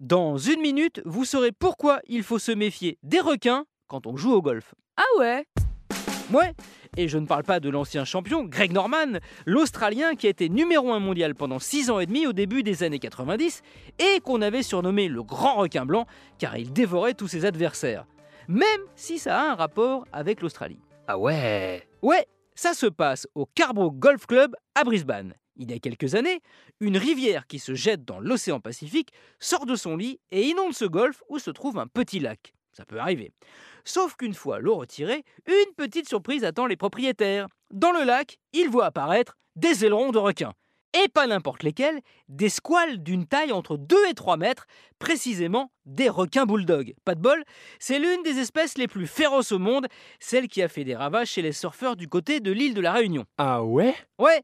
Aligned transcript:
Dans 0.00 0.36
une 0.36 0.60
minute, 0.60 1.00
vous 1.04 1.24
saurez 1.24 1.52
pourquoi 1.52 2.00
il 2.08 2.24
faut 2.24 2.40
se 2.40 2.50
méfier 2.50 2.98
des 3.04 3.20
requins 3.20 3.64
quand 3.86 4.08
on 4.08 4.16
joue 4.16 4.32
au 4.32 4.42
golf. 4.42 4.74
Ah 4.96 5.18
ouais 5.20 5.46
Ouais, 6.32 6.52
et 6.96 7.06
je 7.06 7.16
ne 7.16 7.26
parle 7.26 7.44
pas 7.44 7.60
de 7.60 7.68
l'ancien 7.68 8.04
champion 8.04 8.42
Greg 8.44 8.72
Norman, 8.72 9.18
l'Australien 9.46 10.16
qui 10.16 10.26
a 10.26 10.30
été 10.30 10.48
numéro 10.48 10.90
1 10.90 10.98
mondial 10.98 11.36
pendant 11.36 11.60
6 11.60 11.90
ans 11.90 12.00
et 12.00 12.06
demi 12.06 12.26
au 12.26 12.32
début 12.32 12.64
des 12.64 12.82
années 12.82 12.98
90 12.98 13.62
et 14.00 14.20
qu'on 14.20 14.42
avait 14.42 14.64
surnommé 14.64 15.06
le 15.06 15.22
grand 15.22 15.54
requin 15.54 15.86
blanc 15.86 16.06
car 16.38 16.56
il 16.56 16.72
dévorait 16.72 17.14
tous 17.14 17.28
ses 17.28 17.44
adversaires. 17.44 18.06
Même 18.48 18.64
si 18.96 19.18
ça 19.20 19.40
a 19.40 19.52
un 19.52 19.54
rapport 19.54 20.06
avec 20.12 20.42
l'Australie. 20.42 20.80
Ah 21.06 21.18
ouais 21.18 21.86
Ouais, 22.02 22.26
ça 22.56 22.74
se 22.74 22.86
passe 22.86 23.28
au 23.36 23.46
Carbrook 23.46 23.96
Golf 23.98 24.26
Club 24.26 24.56
à 24.74 24.82
Brisbane. 24.82 25.34
Il 25.56 25.70
y 25.70 25.74
a 25.74 25.78
quelques 25.78 26.14
années, 26.14 26.40
une 26.80 26.96
rivière 26.96 27.46
qui 27.46 27.58
se 27.58 27.74
jette 27.74 28.04
dans 28.04 28.18
l'océan 28.18 28.60
Pacifique 28.60 29.10
sort 29.38 29.66
de 29.66 29.76
son 29.76 29.96
lit 29.96 30.20
et 30.30 30.42
inonde 30.42 30.74
ce 30.74 30.84
golfe 30.84 31.22
où 31.28 31.38
se 31.38 31.50
trouve 31.50 31.78
un 31.78 31.86
petit 31.86 32.18
lac. 32.18 32.52
Ça 32.72 32.84
peut 32.84 32.98
arriver. 32.98 33.32
Sauf 33.84 34.16
qu'une 34.16 34.34
fois 34.34 34.58
l'eau 34.58 34.76
retirée, 34.76 35.24
une 35.46 35.74
petite 35.76 36.08
surprise 36.08 36.44
attend 36.44 36.66
les 36.66 36.76
propriétaires. 36.76 37.46
Dans 37.70 37.92
le 37.92 38.02
lac, 38.02 38.38
ils 38.52 38.68
voient 38.68 38.86
apparaître 38.86 39.36
des 39.54 39.84
ailerons 39.84 40.10
de 40.10 40.18
requins 40.18 40.54
et 40.94 41.08
pas 41.08 41.26
n'importe 41.26 41.62
lesquels, 41.62 42.00
des 42.28 42.48
squales 42.48 43.02
d'une 43.02 43.26
taille 43.26 43.52
entre 43.52 43.76
2 43.76 43.96
et 44.08 44.14
3 44.14 44.36
mètres, 44.36 44.66
précisément 44.98 45.70
des 45.86 46.08
requins 46.08 46.46
bulldogs. 46.46 46.94
Pas 47.04 47.14
de 47.14 47.20
bol, 47.20 47.42
c'est 47.78 47.98
l'une 47.98 48.22
des 48.22 48.38
espèces 48.38 48.78
les 48.78 48.88
plus 48.88 49.06
féroces 49.06 49.52
au 49.52 49.58
monde, 49.58 49.86
celle 50.18 50.48
qui 50.48 50.62
a 50.62 50.68
fait 50.68 50.84
des 50.84 50.94
ravages 50.94 51.28
chez 51.28 51.42
les 51.42 51.52
surfeurs 51.52 51.96
du 51.96 52.08
côté 52.08 52.40
de 52.40 52.52
l'île 52.52 52.74
de 52.74 52.80
la 52.80 52.92
Réunion. 52.92 53.24
Ah 53.36 53.62
ouais 53.64 53.94
Ouais, 54.18 54.42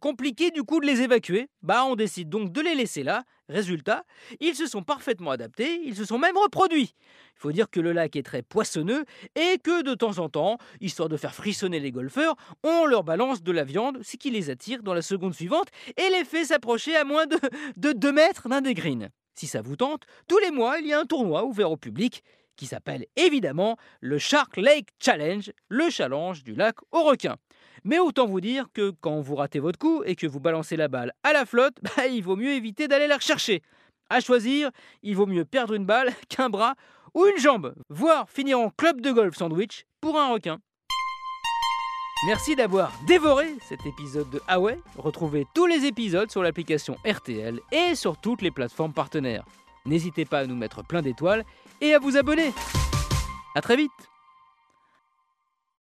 compliqué 0.00 0.50
du 0.50 0.62
coup 0.62 0.80
de 0.80 0.86
les 0.86 1.02
évacuer, 1.02 1.48
bah 1.62 1.84
on 1.84 1.96
décide 1.96 2.28
donc 2.28 2.52
de 2.52 2.60
les 2.60 2.74
laisser 2.74 3.02
là. 3.02 3.24
Résultat, 3.50 4.04
ils 4.40 4.54
se 4.54 4.66
sont 4.66 4.82
parfaitement 4.82 5.32
adaptés, 5.32 5.80
ils 5.84 5.96
se 5.96 6.04
sont 6.04 6.18
même 6.18 6.36
reproduits. 6.36 6.94
Il 7.36 7.40
faut 7.40 7.52
dire 7.52 7.68
que 7.68 7.80
le 7.80 7.92
lac 7.92 8.16
est 8.16 8.22
très 8.22 8.42
poissonneux 8.42 9.04
et 9.34 9.58
que 9.58 9.82
de 9.82 9.94
temps 9.94 10.18
en 10.18 10.28
temps, 10.28 10.58
histoire 10.80 11.08
de 11.08 11.16
faire 11.16 11.34
frissonner 11.34 11.80
les 11.80 11.90
golfeurs, 11.90 12.36
on 12.62 12.86
leur 12.86 13.04
balance 13.04 13.42
de 13.42 13.52
la 13.52 13.64
viande, 13.64 13.98
ce 14.02 14.16
qui 14.16 14.30
les 14.30 14.50
attire 14.50 14.82
dans 14.82 14.94
la 14.94 15.02
seconde 15.02 15.34
suivante 15.34 15.68
et 15.96 16.10
les 16.10 16.24
fait 16.24 16.44
s'approcher 16.44 16.96
à 16.96 17.04
moins 17.04 17.26
de, 17.26 17.38
de 17.76 17.92
2 17.92 18.12
mètres 18.12 18.48
d'un 18.48 18.60
des 18.60 18.74
greens. 18.74 19.08
Si 19.34 19.46
ça 19.46 19.62
vous 19.62 19.76
tente, 19.76 20.04
tous 20.28 20.38
les 20.38 20.50
mois, 20.50 20.78
il 20.78 20.86
y 20.86 20.92
a 20.92 21.00
un 21.00 21.06
tournoi 21.06 21.44
ouvert 21.44 21.70
au 21.70 21.76
public 21.76 22.22
qui 22.56 22.66
s'appelle 22.66 23.06
évidemment 23.16 23.78
le 24.00 24.18
Shark 24.18 24.58
Lake 24.58 24.90
Challenge, 25.00 25.50
le 25.68 25.88
challenge 25.88 26.44
du 26.44 26.54
lac 26.54 26.76
aux 26.92 27.04
requins. 27.04 27.36
Mais 27.84 27.98
autant 27.98 28.26
vous 28.26 28.40
dire 28.40 28.66
que 28.72 28.90
quand 29.00 29.20
vous 29.20 29.36
ratez 29.36 29.58
votre 29.58 29.78
coup 29.78 30.02
et 30.04 30.16
que 30.16 30.26
vous 30.26 30.40
balancez 30.40 30.76
la 30.76 30.88
balle 30.88 31.12
à 31.22 31.32
la 31.32 31.46
flotte, 31.46 31.76
bah, 31.96 32.06
il 32.06 32.22
vaut 32.22 32.36
mieux 32.36 32.52
éviter 32.52 32.88
d'aller 32.88 33.06
la 33.06 33.16
rechercher. 33.16 33.62
À 34.08 34.20
choisir, 34.20 34.70
il 35.02 35.16
vaut 35.16 35.26
mieux 35.26 35.44
perdre 35.44 35.74
une 35.74 35.86
balle 35.86 36.12
qu'un 36.28 36.50
bras 36.50 36.74
ou 37.14 37.26
une 37.26 37.38
jambe, 37.38 37.74
voire 37.88 38.28
finir 38.30 38.58
en 38.58 38.70
club 38.70 39.00
de 39.00 39.10
golf 39.10 39.36
sandwich 39.36 39.84
pour 40.00 40.18
un 40.18 40.32
requin. 40.32 40.58
Merci 42.26 42.54
d'avoir 42.54 42.92
dévoré 43.06 43.56
cet 43.66 43.86
épisode 43.86 44.28
de 44.28 44.42
Ah 44.46 44.58
Retrouvez 44.98 45.46
tous 45.54 45.66
les 45.66 45.86
épisodes 45.86 46.30
sur 46.30 46.42
l'application 46.42 46.96
RTL 47.06 47.58
et 47.72 47.94
sur 47.94 48.20
toutes 48.20 48.42
les 48.42 48.50
plateformes 48.50 48.92
partenaires. 48.92 49.44
N'hésitez 49.86 50.26
pas 50.26 50.40
à 50.40 50.46
nous 50.46 50.54
mettre 50.54 50.84
plein 50.84 51.00
d'étoiles 51.00 51.44
et 51.80 51.94
à 51.94 51.98
vous 51.98 52.18
abonner. 52.18 52.52
A 53.54 53.62
très 53.62 53.76
vite 53.76 54.09